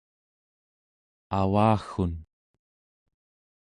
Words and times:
avaggun 1.39 2.13